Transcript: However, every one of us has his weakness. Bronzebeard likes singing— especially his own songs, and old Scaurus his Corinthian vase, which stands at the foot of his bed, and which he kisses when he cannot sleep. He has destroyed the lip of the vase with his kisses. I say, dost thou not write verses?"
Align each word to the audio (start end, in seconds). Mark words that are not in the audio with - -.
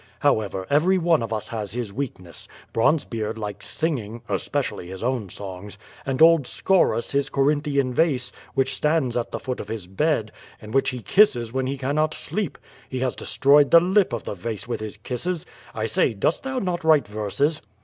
However, 0.21 0.65
every 0.67 0.97
one 0.97 1.21
of 1.21 1.31
us 1.31 1.49
has 1.49 1.73
his 1.73 1.93
weakness. 1.93 2.47
Bronzebeard 2.73 3.37
likes 3.37 3.67
singing— 3.67 4.23
especially 4.37 4.87
his 4.87 5.03
own 5.03 5.29
songs, 5.29 5.77
and 6.07 6.23
old 6.23 6.47
Scaurus 6.47 7.11
his 7.11 7.29
Corinthian 7.29 7.93
vase, 7.93 8.31
which 8.55 8.73
stands 8.73 9.15
at 9.15 9.31
the 9.31 9.37
foot 9.37 9.59
of 9.59 9.67
his 9.67 9.85
bed, 9.85 10.31
and 10.59 10.73
which 10.73 10.89
he 10.89 11.03
kisses 11.03 11.53
when 11.53 11.67
he 11.67 11.77
cannot 11.77 12.15
sleep. 12.15 12.57
He 12.89 12.97
has 13.01 13.15
destroyed 13.15 13.69
the 13.69 13.79
lip 13.79 14.11
of 14.11 14.23
the 14.23 14.33
vase 14.33 14.67
with 14.67 14.79
his 14.79 14.97
kisses. 14.97 15.45
I 15.75 15.85
say, 15.85 16.15
dost 16.15 16.41
thou 16.41 16.57
not 16.57 16.83
write 16.83 17.07
verses?" 17.07 17.61